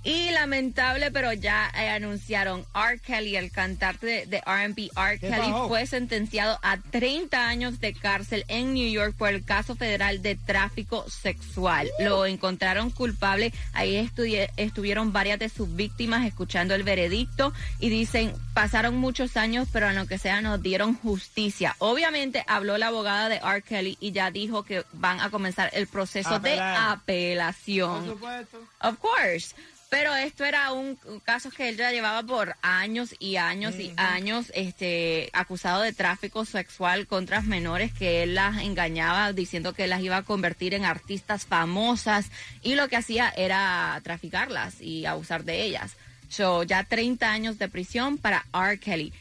Y 0.04 0.30
lamentable, 0.30 1.10
pero 1.10 1.32
ya 1.32 1.70
eh, 1.78 1.88
anunciaron 1.88 2.66
R. 2.74 2.98
Kelly, 2.98 3.36
el 3.36 3.52
cantante 3.52 4.06
de, 4.06 4.26
de 4.26 4.42
R&B, 4.44 4.90
R. 4.96 5.18
¿Qué 5.18 5.28
Kelly 5.28 5.52
fue 5.68 5.86
sentenciado 5.86 6.58
a 6.62 6.76
30 6.76 7.46
años 7.46 7.80
de 7.80 7.94
cárcel 7.94 8.44
en 8.48 8.74
New 8.74 8.90
York 8.90 9.14
por 9.16 9.28
el 9.28 9.44
caso 9.44 9.76
federal 9.76 10.22
de 10.22 10.34
tráfico 10.34 11.08
sexual. 11.08 11.88
Lo 12.00 12.26
encontraron 12.26 12.90
culpable. 12.90 13.52
Ahí 13.72 14.10
estuvieron 14.56 15.12
varias 15.12 15.38
de 15.38 15.48
sus 15.48 15.74
víctimas 15.74 16.26
escuchando 16.26 16.74
el 16.74 16.82
veredicto 16.82 17.52
y 17.78 17.88
dicen, 17.88 18.32
pasaron 18.54 18.96
muchos 18.96 19.36
años, 19.36 19.68
pero 19.72 19.88
en 19.88 19.96
lo 19.96 20.06
que 20.06 20.18
sea 20.18 20.40
nos 20.40 20.62
dieron 20.62 20.94
justicia. 20.94 21.76
Obviamente 21.78 22.44
habló 22.46 22.78
la 22.78 22.88
abogada 22.88 23.28
de 23.28 23.36
R. 23.36 23.62
Kelly 23.62 23.96
y 24.00 24.12
ya 24.12 24.30
dijo 24.30 24.64
que 24.64 24.84
van 24.92 25.20
a 25.20 25.30
comenzar 25.30 25.70
el 25.72 25.86
proceso 25.86 26.38
de 26.40 26.58
apelación. 26.60 28.04
Por 28.04 28.14
supuesto. 28.14 28.58
Of 28.80 28.98
course. 28.98 29.54
Pero 29.92 30.14
esto 30.14 30.46
era 30.46 30.72
un, 30.72 30.98
caso 31.22 31.50
que 31.50 31.68
él 31.68 31.76
ya 31.76 31.92
llevaba 31.92 32.22
por 32.22 32.56
años 32.62 33.14
y 33.18 33.36
años 33.36 33.74
y 33.78 33.92
años, 33.98 34.50
este, 34.54 35.28
acusado 35.34 35.82
de 35.82 35.92
tráfico 35.92 36.46
sexual 36.46 37.06
contra 37.06 37.42
menores 37.42 37.92
que 37.92 38.22
él 38.22 38.34
las 38.34 38.62
engañaba 38.62 39.34
diciendo 39.34 39.74
que 39.74 39.86
las 39.86 40.00
iba 40.00 40.16
a 40.16 40.22
convertir 40.22 40.72
en 40.72 40.86
artistas 40.86 41.44
famosas 41.44 42.30
y 42.62 42.74
lo 42.74 42.88
que 42.88 42.96
hacía 42.96 43.34
era 43.36 44.00
traficarlas 44.02 44.80
y 44.80 45.04
abusar 45.04 45.44
de 45.44 45.62
ellas. 45.62 45.92
So, 46.30 46.62
ya 46.62 46.84
30 46.84 47.30
años 47.30 47.58
de 47.58 47.68
prisión 47.68 48.16
para 48.16 48.46
R. 48.54 48.78
Kelly. 48.78 49.12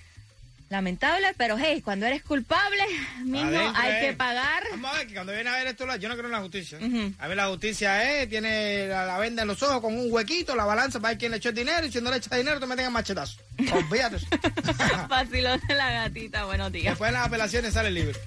Lamentable, 0.71 1.33
pero 1.35 1.57
hey, 1.59 1.81
cuando 1.83 2.05
eres 2.05 2.23
culpable, 2.23 2.81
mismo 3.25 3.49
Adentro, 3.49 3.73
hay 3.75 3.91
eh. 3.91 4.07
que 4.07 4.13
pagar. 4.13 4.63
Vamos 4.71 4.93
a 4.93 4.97
ver 4.99 5.07
que 5.07 5.13
cuando 5.13 5.33
viene 5.33 5.49
a 5.49 5.53
ver 5.57 5.67
esto, 5.67 5.95
yo 5.97 6.07
no 6.07 6.15
creo 6.15 6.27
en 6.27 6.31
la 6.31 6.39
justicia. 6.39 6.79
A 7.19 7.27
ver, 7.27 7.35
la 7.35 7.47
justicia 7.47 8.21
es, 8.21 8.29
tiene 8.29 8.87
la, 8.87 9.05
la 9.05 9.17
venda 9.17 9.41
en 9.41 9.49
los 9.49 9.61
ojos 9.63 9.81
con 9.81 9.99
un 9.99 10.09
huequito, 10.09 10.55
la 10.55 10.63
balanza 10.63 11.01
para 11.01 11.11
ver 11.11 11.17
quién 11.17 11.31
le 11.31 11.37
echó 11.39 11.49
el 11.49 11.55
dinero 11.55 11.85
y 11.85 11.91
si 11.91 11.99
no 11.99 12.09
le 12.09 12.17
echa 12.17 12.33
dinero 12.37 12.57
te 12.57 12.67
meten 12.67 12.85
en 12.85 12.93
machetazo. 12.93 13.37
Olvídate. 13.73 14.15
eso. 14.15 14.27
Vacilón 15.09 15.59
de 15.67 15.75
la 15.75 15.91
gatita, 15.91 16.45
buenos 16.45 16.71
días. 16.71 16.93
Después 16.93 17.09
en 17.09 17.15
las 17.15 17.27
apelaciones 17.27 17.73
sale 17.73 17.91
libre. 17.91 18.17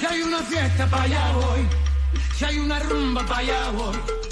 Si 0.00 0.06
hay 0.06 0.22
una 0.22 0.38
fiesta 0.44 0.86
para 0.86 1.02
allá 1.02 1.32
voy. 1.32 1.68
Si 2.38 2.44
hay 2.46 2.58
una 2.58 2.78
rumba 2.78 3.26
para 3.26 3.40
allá 3.40 3.70
voy. 3.70 4.25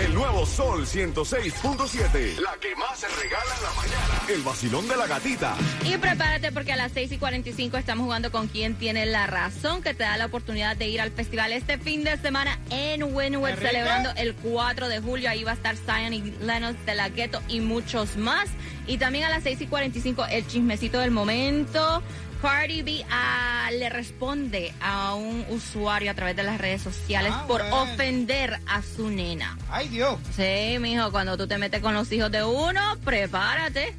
El 0.00 0.14
nuevo 0.14 0.46
Sol 0.46 0.86
106.7. 0.86 2.38
La 2.40 2.56
que 2.58 2.74
más 2.74 2.98
se 2.98 3.06
regala 3.08 3.54
en 3.54 3.62
la 3.62 3.72
mañana. 3.76 4.22
El 4.30 4.40
vacilón 4.40 4.88
de 4.88 4.96
la 4.96 5.06
gatita. 5.06 5.54
Y 5.84 5.98
prepárate 5.98 6.52
porque 6.52 6.72
a 6.72 6.76
las 6.76 6.92
6 6.92 7.12
y 7.12 7.18
45 7.18 7.76
estamos 7.76 8.04
jugando 8.04 8.32
con 8.32 8.48
quien 8.48 8.76
tiene 8.76 9.04
la 9.04 9.26
razón, 9.26 9.82
que 9.82 9.92
te 9.92 10.04
da 10.04 10.16
la 10.16 10.26
oportunidad 10.26 10.74
de 10.74 10.88
ir 10.88 11.02
al 11.02 11.10
festival 11.10 11.52
este 11.52 11.76
fin 11.76 12.02
de 12.02 12.16
semana 12.16 12.58
en 12.70 13.02
Wynwood, 13.14 13.50
¡Qué 13.50 13.56
rico! 13.56 13.66
celebrando 13.68 14.10
el 14.16 14.34
4 14.36 14.88
de 14.88 15.00
julio. 15.00 15.28
Ahí 15.28 15.44
va 15.44 15.50
a 15.50 15.54
estar 15.54 15.76
Zion 15.76 16.14
y 16.14 16.22
Lennox 16.40 16.86
de 16.86 16.94
la 16.94 17.10
Ghetto 17.10 17.42
y 17.46 17.60
muchos 17.60 18.16
más. 18.16 18.48
Y 18.90 18.98
también 18.98 19.24
a 19.24 19.30
las 19.30 19.44
6 19.44 19.60
y 19.60 19.66
45 19.68 20.26
el 20.26 20.46
chismecito 20.48 20.98
del 20.98 21.12
momento. 21.12 22.02
Cardi 22.42 22.82
B 22.82 23.04
ah, 23.10 23.68
le 23.72 23.88
responde 23.90 24.72
a 24.80 25.14
un 25.14 25.44
usuario 25.50 26.10
a 26.10 26.14
través 26.14 26.34
de 26.34 26.42
las 26.42 26.58
redes 26.58 26.82
sociales 26.82 27.32
Ah, 27.34 27.44
por 27.46 27.60
bueno. 27.60 27.82
ofender 27.82 28.58
a 28.66 28.82
su 28.82 29.10
nena. 29.10 29.56
Ay, 29.70 29.88
Dios. 29.88 30.18
Sí, 30.34 30.78
mijo, 30.80 31.12
cuando 31.12 31.36
tú 31.36 31.46
te 31.46 31.56
metes 31.58 31.80
con 31.80 31.94
los 31.94 32.10
hijos 32.10 32.32
de 32.32 32.42
uno, 32.42 32.80
prepárate. 33.04 33.94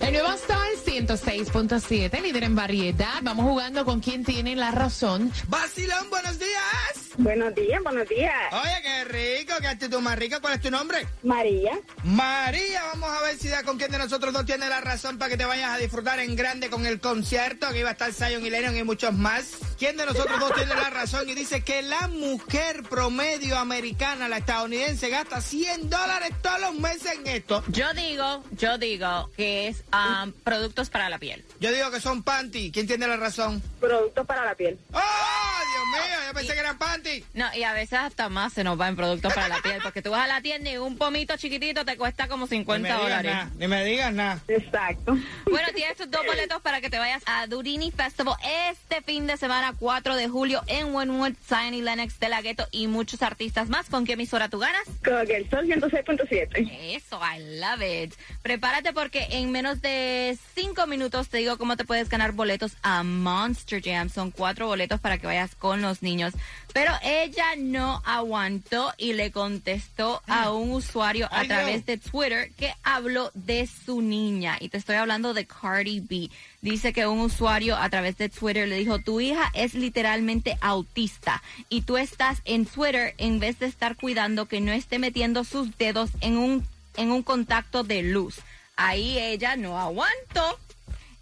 El 0.00 0.12
nuevo 0.12 0.28
Sol 0.36 0.66
106.7, 0.84 2.20
líder 2.22 2.44
en 2.44 2.54
variedad. 2.54 3.14
Vamos 3.22 3.46
jugando 3.46 3.84
con 3.84 4.00
quien 4.00 4.24
tiene 4.24 4.54
la 4.54 4.70
razón. 4.70 5.32
Vacilón, 5.48 6.10
buenos 6.10 6.38
días. 6.38 7.06
Buenos 7.18 7.54
días, 7.54 7.82
buenos 7.82 8.06
días. 8.08 8.34
Oye, 8.52 8.82
qué 8.82 9.04
rico, 9.04 9.54
qué 9.60 9.68
actitud 9.68 10.00
más 10.00 10.18
rica. 10.18 10.40
¿Cuál 10.40 10.54
es 10.54 10.60
tu 10.60 10.70
nombre? 10.70 11.06
María. 11.22 11.78
María, 12.04 12.82
vamos 12.92 13.08
a 13.10 13.22
ver 13.22 13.38
si 13.38 13.48
da 13.48 13.62
con 13.62 13.78
quién 13.78 13.90
de 13.90 13.98
nosotros 13.98 14.34
dos 14.34 14.44
tiene 14.44 14.68
la 14.68 14.82
razón 14.82 15.16
para 15.16 15.30
que 15.30 15.38
te 15.38 15.46
vayas 15.46 15.70
a 15.70 15.78
disfrutar 15.78 16.20
en 16.20 16.36
grande 16.36 16.68
con 16.68 16.84
el 16.84 17.00
concierto, 17.00 17.70
que 17.70 17.80
iba 17.80 17.88
a 17.88 17.92
estar 17.92 18.12
Zion 18.12 18.44
y 18.44 18.50
Lennon 18.50 18.76
y 18.76 18.84
muchos 18.84 19.14
más. 19.14 19.56
¿Quién 19.78 19.96
de 19.96 20.04
nosotros 20.04 20.38
dos 20.38 20.54
tiene 20.54 20.74
la 20.74 20.90
razón? 20.90 21.28
Y 21.28 21.34
dice 21.34 21.62
que 21.62 21.80
la 21.82 22.08
mujer 22.08 22.82
promedio 22.82 23.56
americana, 23.58 24.28
la 24.28 24.38
estadounidense, 24.38 25.08
gasta 25.08 25.40
100 25.40 25.88
dólares 25.88 26.30
todos 26.42 26.60
los 26.60 26.74
meses 26.74 27.12
en 27.18 27.26
esto. 27.26 27.64
Yo 27.68 27.92
digo, 27.94 28.44
yo 28.52 28.76
digo 28.76 29.30
que 29.36 29.68
es 29.68 29.84
um, 29.92 30.32
productos 30.32 30.90
para 30.90 31.08
la 31.08 31.18
piel. 31.18 31.44
Yo 31.60 31.72
digo 31.72 31.90
que 31.90 32.00
son 32.00 32.22
panty. 32.22 32.70
¿Quién 32.72 32.86
tiene 32.86 33.06
la 33.06 33.16
razón? 33.16 33.62
Productos 33.80 34.26
para 34.26 34.44
la 34.44 34.54
piel. 34.54 34.78
¡Oh, 34.92 34.98
Dios 34.98 35.84
mío! 35.92 36.18
Yo 36.28 36.34
pensé 36.34 36.52
que 36.54 36.60
eran 36.60 36.78
panty. 36.78 37.24
No, 37.34 37.46
y 37.54 37.62
a 37.62 37.72
veces 37.72 37.98
hasta 37.98 38.28
más 38.28 38.52
se 38.52 38.64
nos 38.64 38.78
va 38.80 38.88
en 38.88 38.96
productos 38.96 39.32
para 39.32 39.48
la 39.48 39.60
piel, 39.60 39.78
porque 39.82 40.02
tú 40.02 40.10
vas 40.10 40.22
a 40.24 40.26
la 40.26 40.40
tienda 40.40 40.70
y 40.70 40.76
un 40.78 40.96
pomito 40.98 41.36
chiquitito 41.36 41.84
te 41.84 41.96
cuesta 41.96 42.28
como 42.28 42.46
Ni 42.46 42.50
me 42.50 42.56
50 42.56 42.88
digas 42.88 43.02
dólares. 43.02 43.36
ni 43.58 43.68
me 43.68 43.84
digas 43.84 44.12
nada. 44.12 44.40
Exacto. 44.48 45.16
Bueno, 45.50 45.68
tienes 45.74 45.96
tus 45.96 46.10
dos 46.10 46.24
boletos 46.26 46.60
para 46.62 46.80
que 46.80 46.90
te 46.90 46.98
vayas 46.98 47.22
a 47.26 47.46
Durini 47.46 47.90
Festival 47.90 48.34
este 48.70 49.02
fin 49.02 49.26
de 49.26 49.36
semana, 49.36 49.74
4 49.78 50.16
de 50.16 50.28
julio, 50.28 50.62
en 50.66 50.94
Wynwood, 50.94 51.34
Zion 51.48 51.74
y 51.74 51.82
Lennox 51.82 52.18
de 52.18 52.28
la 52.28 52.40
Ghetto 52.42 52.66
y 52.72 52.86
muchos 52.88 53.22
artistas 53.22 53.68
más. 53.68 53.86
¿Con 53.88 54.04
qué 54.04 54.14
emisora 54.14 54.48
tú 54.48 54.58
ganas? 54.58 54.82
Con 55.04 55.30
el 55.30 55.48
sol 55.50 55.66
106.7. 55.66 56.96
Eso, 56.96 57.20
I 57.20 57.58
love 57.60 57.82
it. 57.82 58.14
Prepárate 58.42 58.92
porque 58.92 59.26
en 59.30 59.50
menos 59.52 59.75
de 59.80 60.38
cinco 60.54 60.86
minutos 60.86 61.28
te 61.28 61.38
digo 61.38 61.58
cómo 61.58 61.76
te 61.76 61.84
puedes 61.84 62.08
ganar 62.08 62.32
boletos 62.32 62.76
a 62.82 63.02
Monster 63.02 63.82
Jam. 63.82 64.08
Son 64.08 64.30
cuatro 64.30 64.66
boletos 64.66 65.00
para 65.00 65.18
que 65.18 65.26
vayas 65.26 65.54
con 65.54 65.82
los 65.82 66.02
niños. 66.02 66.34
Pero 66.72 66.92
ella 67.02 67.56
no 67.56 68.02
aguantó 68.04 68.92
y 68.98 69.14
le 69.14 69.32
contestó 69.32 70.22
a 70.26 70.52
un 70.52 70.72
usuario 70.72 71.28
a 71.30 71.44
través 71.44 71.86
de 71.86 71.96
Twitter 71.96 72.50
que 72.56 72.74
habló 72.82 73.30
de 73.34 73.66
su 73.66 74.02
niña. 74.02 74.58
Y 74.60 74.68
te 74.68 74.76
estoy 74.76 74.96
hablando 74.96 75.32
de 75.32 75.46
Cardi 75.46 76.00
B. 76.00 76.30
Dice 76.60 76.92
que 76.92 77.06
un 77.06 77.20
usuario 77.20 77.76
a 77.76 77.88
través 77.88 78.18
de 78.18 78.28
Twitter 78.28 78.68
le 78.68 78.76
dijo, 78.78 78.98
tu 78.98 79.20
hija 79.20 79.50
es 79.54 79.74
literalmente 79.74 80.58
autista 80.60 81.42
y 81.68 81.82
tú 81.82 81.96
estás 81.96 82.42
en 82.44 82.66
Twitter 82.66 83.14
en 83.18 83.38
vez 83.38 83.58
de 83.58 83.66
estar 83.66 83.96
cuidando 83.96 84.46
que 84.46 84.60
no 84.60 84.72
esté 84.72 84.98
metiendo 84.98 85.44
sus 85.44 85.78
dedos 85.78 86.10
en 86.20 86.36
un, 86.36 86.66
en 86.96 87.10
un 87.10 87.22
contacto 87.22 87.84
de 87.84 88.02
luz. 88.02 88.40
Ahí 88.80 89.18
ella 89.18 89.56
no 89.56 89.78
aguantó 89.80 90.58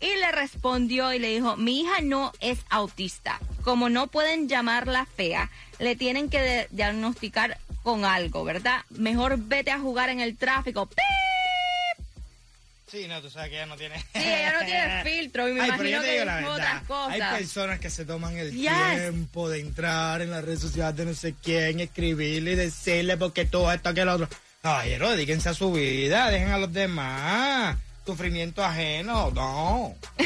y 0.00 0.06
le 0.16 0.32
respondió 0.32 1.12
y 1.12 1.20
le 1.20 1.28
dijo, 1.28 1.56
mi 1.56 1.80
hija 1.82 2.00
no 2.02 2.32
es 2.40 2.58
autista. 2.68 3.38
Como 3.62 3.88
no 3.88 4.08
pueden 4.08 4.48
llamarla 4.48 5.06
fea, 5.06 5.50
le 5.78 5.94
tienen 5.94 6.28
que 6.28 6.66
diagnosticar 6.70 7.58
con 7.84 8.04
algo, 8.04 8.44
¿verdad? 8.44 8.80
Mejor 8.90 9.36
vete 9.38 9.70
a 9.70 9.78
jugar 9.78 10.10
en 10.10 10.20
el 10.20 10.36
tráfico. 10.36 10.86
¡Pip! 10.86 10.98
Sí, 12.90 13.06
no, 13.08 13.20
tú 13.22 13.30
sabes 13.30 13.50
que 13.50 13.56
ella 13.56 13.66
no 13.66 13.76
tiene. 13.76 13.98
Sí, 13.98 14.06
ella 14.14 14.52
no 14.60 14.66
tiene 14.66 15.02
filtro 15.04 15.48
y 15.48 15.52
me 15.52 15.60
Ay, 15.62 15.68
imagino 15.68 16.02
que 16.02 16.46
otras 16.46 16.82
cosas. 16.84 17.20
Hay 17.20 17.38
personas 17.38 17.78
que 17.78 17.90
se 17.90 18.04
toman 18.04 18.36
el 18.36 18.52
Yes. 18.52 18.72
tiempo 19.00 19.48
de 19.48 19.60
entrar 19.60 20.22
en 20.22 20.30
las 20.30 20.44
redes 20.44 20.60
sociales 20.60 20.96
de 20.96 21.04
no 21.04 21.14
sé 21.14 21.34
quién, 21.42 21.78
escribirle 21.80 22.52
y 22.52 22.56
decirle 22.56 23.16
porque 23.16 23.44
todo 23.46 23.72
esto, 23.72 23.94
que 23.94 24.00
el 24.00 24.08
otro. 24.08 24.28
Caballero, 24.68 25.10
dedíquense 25.10 25.50
a 25.50 25.54
su 25.54 25.70
vida, 25.72 26.30
dejen 26.30 26.48
a 26.48 26.56
los 26.56 26.72
demás. 26.72 27.76
Sufrimiento 28.06 28.64
ajeno, 28.64 29.30
no. 29.30 29.94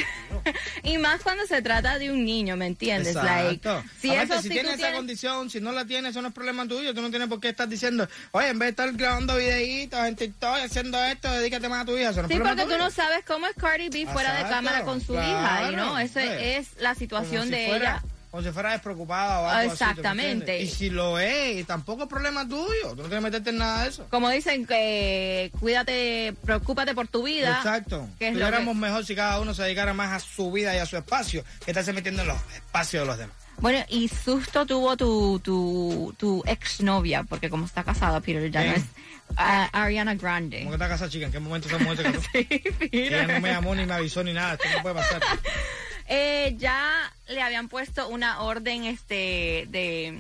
Y 0.85 0.97
más 0.99 1.23
cuando 1.23 1.45
se 1.47 1.61
trata 1.61 1.99
de 1.99 2.13
un 2.13 2.25
niño, 2.25 2.57
¿me 2.57 2.67
entiendes? 2.67 3.15
Like, 3.17 3.55
Exacto. 3.57 3.83
si 4.01 4.11
Aparte, 4.11 4.33
eso 4.35 4.43
si 4.43 4.49
sí 4.49 4.55
tienes 4.55 4.71
tú 4.73 4.77
esa 4.77 4.83
tienes- 4.87 4.97
condición, 4.97 5.51
si 5.51 5.61
no 5.61 5.73
la 5.73 5.85
tienes, 5.87 6.13
eso 6.13 6.23
no 6.23 6.29
es 6.29 6.35
problema 6.35 6.69
tuyo. 6.69 6.95
Tú 6.95 7.03
no 7.03 7.11
tienes 7.11 7.27
por 7.29 7.41
qué 7.41 7.49
estar 7.49 7.69
diciendo, 7.69 8.09
oye, 8.31 8.49
en 8.49 8.59
vez 8.61 8.67
de 8.69 8.71
estar 8.71 8.93
grabando 8.93 9.35
videitos 9.37 9.99
en 10.07 10.15
TikTok 10.15 10.57
haciendo 10.65 11.03
esto, 11.05 11.31
dedícate 11.33 11.69
más 11.69 11.83
a 11.83 11.85
tu 11.87 11.97
hija. 11.99 12.11
Eso 12.11 12.23
no 12.23 12.29
es 12.29 12.33
Sí, 12.35 12.39
porque 12.41 12.63
tú 12.63 12.69
tuyo. 12.69 12.79
no 12.79 12.91
sabes 12.91 13.25
cómo 13.27 13.47
es 13.49 13.55
Cardi 13.57 13.89
B 13.89 14.07
fuera 14.13 14.35
de 14.43 14.49
cámara 14.49 14.83
con 14.85 15.01
su 15.01 15.15
claro, 15.15 15.29
hija, 15.67 15.73
y 15.73 15.77
no, 15.77 15.99
esa 15.99 16.23
es 16.25 16.69
la 16.79 16.95
situación 16.95 17.45
si 17.47 17.51
de 17.51 17.67
fuera- 17.67 18.03
ella. 18.03 18.03
Como 18.31 18.43
si 18.43 18.51
fuera 18.51 18.73
despreocupada 18.73 19.41
o 19.41 19.49
algo 19.49 19.73
así, 19.73 19.79
¿tú 19.79 19.85
me 19.85 19.91
Exactamente. 19.93 20.61
y 20.63 20.69
si 20.69 20.91
lo 20.91 21.19
es, 21.19 21.67
tampoco 21.67 22.03
es 22.03 22.09
problema 22.11 22.47
tuyo. 22.47 22.91
Tú 22.91 22.97
no 22.97 23.09
tienes 23.09 23.11
que 23.11 23.21
meterte 23.21 23.51
en 23.51 23.59
nada 23.59 23.83
de 23.85 23.89
eso. 23.89 24.07
Como 24.11 24.29
dicen 24.29 24.67
que 24.67 25.51
cuídate, 25.59 26.35
preocúpate 26.45 26.95
por 26.95 27.09
tu 27.09 27.23
vida. 27.23 27.57
Exacto. 27.57 28.07
que 28.19 28.29
es 28.29 28.35
lo 28.35 28.41
que- 28.41 28.45
Tuviéramos 28.47 28.77
mejor 28.77 29.07
si 29.07 29.15
cada 29.15 29.41
uno 29.41 29.55
se 29.55 29.63
dedicara 29.63 29.95
más 29.95 30.13
a 30.13 30.21
su 30.21 30.53
vida 30.53 30.75
y 30.75 30.79
a 30.79 30.85
su 30.87 30.97
espacio, 30.99 31.43
que 31.65 31.71
estarse 31.71 31.93
metiendo 31.95 32.21
en 32.23 32.29
los 32.29 32.37
espacios 32.55 33.03
de 33.03 33.07
los 33.07 33.17
demás. 33.19 33.35
Bueno, 33.61 33.85
y 33.89 34.07
susto 34.09 34.67
tuvo 34.67 34.97
tu, 34.97 35.41
tu, 35.41 36.15
tu 36.17 36.45
exnovia, 36.47 37.25
porque 37.25 37.51
como 37.51 37.65
está 37.67 37.83
casada, 37.83 38.21
Peter, 38.21 38.49
ya 38.53 38.63
no 38.63 38.73
es 38.73 38.85
Ariana 39.37 40.15
Grande. 40.15 40.59
¿Cómo 40.61 40.71
que 40.71 40.75
está 40.77 40.89
casada, 40.89 41.11
chica? 41.11 41.27
¿En 41.27 41.33
qué 41.33 41.41
momento 41.41 41.67
esa 41.67 41.79
mujer 41.79 41.97
se 41.97 42.03
casó? 42.13 42.21
Sí, 42.33 42.47
Ella 42.93 43.23
no 43.23 43.29
me 43.29 43.35
Peter. 43.41 43.53
llamó 43.55 43.75
ni 43.75 43.85
me 43.87 43.95
avisó 43.95 44.23
ni 44.23 44.33
nada. 44.33 44.53
Esto 44.55 44.69
no 44.77 44.83
puede 44.83 44.95
pasar. 44.97 45.23
Eh, 46.11 46.55
ya 46.57 47.13
le 47.29 47.43
habían 47.43 47.69
puesto 47.69 48.09
una 48.09 48.41
orden 48.43 48.85
este 48.85 49.67
de 49.69 50.19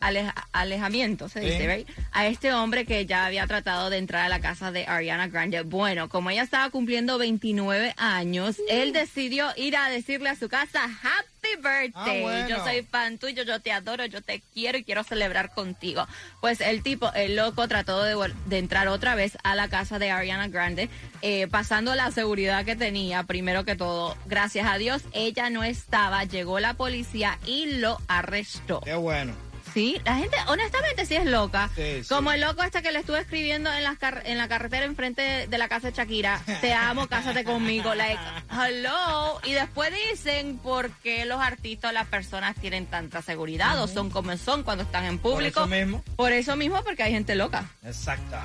aleja- 0.00 0.34
alejamiento, 0.52 1.28
se 1.28 1.40
Sí. 1.40 1.46
dice, 1.46 1.66
right? 1.76 1.88
A 2.12 2.26
este 2.26 2.52
hombre 2.52 2.84
que 2.84 3.06
ya 3.06 3.26
había 3.26 3.46
tratado 3.46 3.88
de 3.90 3.98
entrar 3.98 4.24
a 4.24 4.28
la 4.28 4.40
casa 4.40 4.70
de 4.70 4.86
Ariana 4.86 5.28
Grande. 5.28 5.62
Bueno, 5.62 6.08
como 6.08 6.30
ella 6.30 6.42
estaba 6.42 6.68
cumpliendo 6.70 7.18
29 7.18 7.94
años, 7.96 8.56
él 8.68 8.92
decidió 8.92 9.48
ir 9.56 9.76
a 9.76 9.88
decirle 9.88 10.28
a 10.28 10.36
su 10.36 10.48
casa 10.48 10.84
Happy 10.84 11.35
birthday. 11.56 11.92
Ah, 11.94 12.22
bueno. 12.22 12.48
Yo 12.48 12.64
soy 12.64 12.82
fan 12.82 13.18
tuyo, 13.18 13.42
yo 13.42 13.60
te 13.60 13.72
adoro, 13.72 14.04
yo 14.06 14.22
te 14.22 14.42
quiero 14.52 14.78
y 14.78 14.84
quiero 14.84 15.04
celebrar 15.04 15.52
contigo. 15.52 16.06
Pues 16.40 16.60
el 16.60 16.82
tipo, 16.82 17.12
el 17.14 17.36
loco, 17.36 17.66
trató 17.68 18.02
de, 18.02 18.16
de 18.46 18.58
entrar 18.58 18.88
otra 18.88 19.14
vez 19.14 19.38
a 19.42 19.54
la 19.54 19.68
casa 19.68 19.98
de 19.98 20.10
Ariana 20.10 20.48
Grande, 20.48 20.88
eh, 21.22 21.46
pasando 21.48 21.94
la 21.94 22.10
seguridad 22.10 22.64
que 22.64 22.76
tenía, 22.76 23.22
primero 23.24 23.64
que 23.64 23.76
todo. 23.76 24.16
Gracias 24.26 24.66
a 24.66 24.78
Dios, 24.78 25.02
ella 25.12 25.50
no 25.50 25.64
estaba, 25.64 26.24
llegó 26.24 26.60
la 26.60 26.74
policía 26.74 27.38
y 27.46 27.78
lo 27.78 27.98
arrestó. 28.08 28.80
Qué 28.80 28.94
bueno. 28.94 29.45
Sí, 29.76 30.00
la 30.06 30.14
gente, 30.16 30.34
honestamente, 30.46 31.04
sí 31.04 31.16
es 31.16 31.26
loca. 31.26 31.68
Sí, 31.76 32.02
sí. 32.02 32.08
Como 32.08 32.32
el 32.32 32.40
loco 32.40 32.62
este 32.62 32.80
que 32.80 32.92
le 32.92 33.00
estuve 33.00 33.20
escribiendo 33.20 33.70
en, 33.70 33.84
las 33.84 33.98
car- 33.98 34.22
en 34.24 34.38
la 34.38 34.48
carretera 34.48 34.86
enfrente 34.86 35.46
de 35.48 35.58
la 35.58 35.68
casa 35.68 35.90
de 35.90 35.94
Shakira. 35.94 36.40
Te 36.62 36.72
amo, 36.72 37.06
cásate 37.10 37.44
conmigo. 37.44 37.94
Like, 37.94 38.18
hello. 38.50 39.38
Y 39.44 39.52
después 39.52 39.92
dicen 40.10 40.56
por 40.56 40.88
qué 41.02 41.26
los 41.26 41.42
artistas, 41.42 41.92
las 41.92 42.06
personas 42.06 42.56
tienen 42.56 42.86
tanta 42.86 43.20
seguridad 43.20 43.78
o 43.82 43.86
son 43.86 44.08
como 44.08 44.34
son 44.38 44.62
cuando 44.62 44.84
están 44.84 45.04
en 45.04 45.18
público. 45.18 45.60
eso 45.60 45.68
mismo. 45.68 46.02
Por 46.16 46.32
eso 46.32 46.56
mismo, 46.56 46.82
porque 46.82 47.02
hay 47.02 47.12
gente 47.12 47.34
loca. 47.34 47.66
Exacto. 47.84 48.38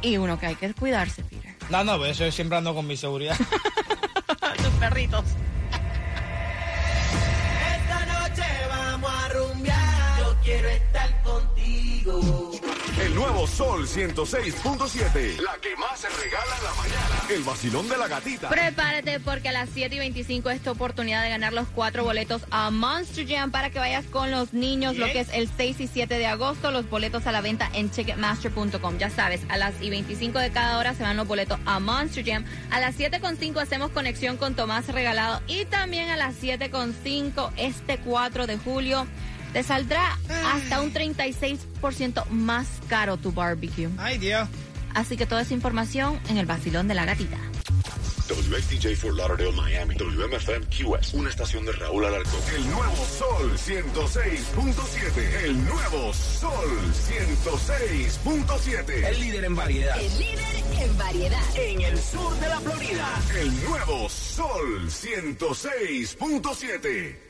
Y 0.00 0.16
uno 0.16 0.40
que 0.40 0.46
hay 0.46 0.54
que 0.54 0.72
cuidarse, 0.72 1.22
Peter. 1.22 1.54
No, 1.68 1.84
no, 1.84 2.02
eso 2.06 2.24
yo 2.24 2.32
siempre 2.32 2.56
ando 2.56 2.74
con 2.74 2.86
mi 2.86 2.96
seguridad. 2.96 3.36
Tus 4.56 4.72
perritos. 4.80 5.22
106.7. 13.90 15.40
La 15.40 15.58
que 15.60 15.74
más 15.74 15.98
se 15.98 16.08
regala 16.08 16.56
en 16.56 16.64
la 16.64 16.74
mañana. 16.74 17.22
El 17.28 17.42
vacilón 17.42 17.88
de 17.88 17.96
la 17.96 18.06
gatita. 18.06 18.48
Prepárate 18.48 19.18
porque 19.18 19.48
a 19.48 19.52
las 19.52 19.68
7 19.74 19.96
y 19.96 19.98
25 19.98 20.50
es 20.50 20.62
tu 20.62 20.70
oportunidad 20.70 21.24
de 21.24 21.30
ganar 21.30 21.52
los 21.52 21.66
cuatro 21.68 22.04
boletos 22.04 22.42
a 22.52 22.70
Monster 22.70 23.26
Jam 23.26 23.50
para 23.50 23.70
que 23.70 23.80
vayas 23.80 24.04
con 24.06 24.30
los 24.30 24.52
niños, 24.52 24.96
lo 24.96 25.06
que 25.06 25.20
es 25.20 25.28
el 25.32 25.50
6 25.56 25.80
y 25.80 25.86
7 25.88 26.18
de 26.18 26.26
agosto. 26.26 26.70
Los 26.70 26.88
boletos 26.88 27.26
a 27.26 27.32
la 27.32 27.40
venta 27.40 27.68
en 27.74 27.88
Ticketmaster.com. 27.88 28.98
Ya 28.98 29.10
sabes, 29.10 29.40
a 29.48 29.56
las 29.56 29.74
y 29.80 29.90
25 29.90 30.38
de 30.38 30.50
cada 30.50 30.78
hora 30.78 30.94
se 30.94 31.02
van 31.02 31.16
los 31.16 31.26
boletos 31.26 31.58
a 31.66 31.80
Monster 31.80 32.24
Jam. 32.24 32.44
A 32.70 32.78
las 32.78 32.96
7.5 32.96 33.60
hacemos 33.60 33.90
conexión 33.90 34.36
con 34.36 34.54
Tomás 34.54 34.86
Regalado 34.86 35.40
y 35.48 35.64
también 35.64 36.10
a 36.10 36.16
las 36.16 36.40
7.5 36.40 37.50
este 37.56 37.98
4 37.98 38.46
de 38.46 38.56
julio. 38.56 39.08
Te 39.52 39.62
saldrá 39.62 40.18
hasta 40.46 40.80
un 40.80 40.92
36% 40.92 42.26
más 42.30 42.66
caro 42.88 43.16
tu 43.16 43.32
barbecue. 43.32 43.88
Ay, 43.98 44.18
Dios. 44.18 44.48
Así 44.94 45.16
que 45.16 45.26
toda 45.26 45.42
esa 45.42 45.54
información 45.54 46.18
en 46.28 46.38
el 46.38 46.46
vacilón 46.46 46.88
de 46.88 46.94
la 46.94 47.04
gatita. 47.04 47.38
WXTJ 48.30 48.96
for 48.96 49.12
Lauderdale, 49.12 49.52
Miami. 49.52 49.94
WMFM 49.96 50.66
QS. 50.66 51.14
Una 51.14 51.30
estación 51.30 51.64
de 51.64 51.72
Raúl 51.72 52.04
Alarcón. 52.04 52.40
El 52.54 52.70
nuevo 52.70 53.04
Sol 53.04 53.58
106.7. 53.58 55.44
El 55.44 55.64
nuevo 55.64 56.14
Sol 56.14 56.92
106.7. 57.08 59.04
El 59.04 59.20
líder 59.20 59.46
en 59.46 59.56
variedad. 59.56 60.00
El 60.00 60.16
líder 60.18 60.44
en 60.80 60.96
variedad. 60.98 61.42
En 61.56 61.80
el 61.80 61.98
sur 61.98 62.38
de 62.38 62.48
la 62.48 62.60
Florida. 62.60 63.20
El 63.40 63.64
nuevo 63.64 64.08
Sol 64.08 64.88
106.7. 64.88 67.29